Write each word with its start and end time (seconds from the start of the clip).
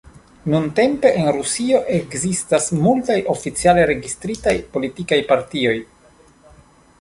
Nuntempe 0.51 1.09
en 1.23 1.27
Rusio 1.35 1.81
ekzistas 1.97 2.69
multaj 2.87 3.19
oficiale 3.35 3.85
registritaj 3.91 4.55
politikaj 4.79 5.21
partioj. 5.35 5.77